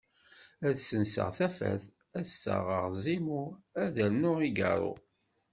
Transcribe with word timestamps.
Ad 0.67 0.75
ssenseɣ 0.79 1.29
tafat, 1.37 1.83
ad 2.17 2.25
ssaɣeɣ 2.31 2.85
Zimu 3.03 3.43
ad 3.81 3.95
rnuɣ 4.09 4.37
igarru. 4.49 4.93